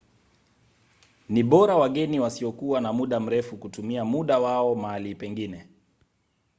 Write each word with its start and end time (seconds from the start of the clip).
ni 1.29 1.43
bora 1.43 1.75
wageni 1.75 2.19
wasiokuwa 2.19 2.81
na 2.81 2.93
muda 2.93 3.19
mrefu 3.19 3.57
kutumia 3.57 4.05
muda 4.05 4.39
wao 4.39 4.75
mahali 4.75 5.15
pengine 5.15 5.67